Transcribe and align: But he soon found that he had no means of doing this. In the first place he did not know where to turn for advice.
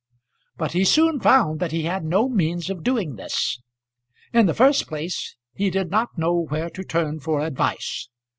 But 0.57 0.71
he 0.71 0.83
soon 0.83 1.19
found 1.19 1.59
that 1.59 1.71
he 1.71 1.83
had 1.83 2.03
no 2.03 2.27
means 2.27 2.71
of 2.71 2.81
doing 2.81 3.17
this. 3.17 3.61
In 4.33 4.47
the 4.47 4.53
first 4.55 4.87
place 4.87 5.35
he 5.53 5.69
did 5.69 5.91
not 5.91 6.17
know 6.17 6.33
where 6.47 6.71
to 6.71 6.83
turn 6.83 7.19
for 7.19 7.39
advice. 7.45 8.09